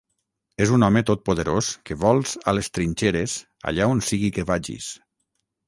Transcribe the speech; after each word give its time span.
És 0.63 0.69
un 0.77 0.85
home 0.87 1.03
totpoderós 1.09 1.69
que 1.91 1.99
vols 2.05 2.33
a 2.51 2.55
les 2.59 2.71
trinxeres 2.79 3.37
allà 3.73 3.89
on 3.95 4.05
sigui 4.11 4.35
que 4.39 4.51
vagis. 4.53 4.93